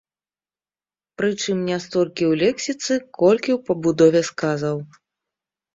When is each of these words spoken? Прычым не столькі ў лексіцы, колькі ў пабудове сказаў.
Прычым 1.21 1.57
не 1.69 1.77
столькі 1.85 2.23
ў 2.31 2.41
лексіцы, 2.45 2.91
колькі 3.21 3.51
ў 3.59 3.63
пабудове 3.71 4.21
сказаў. 4.33 4.77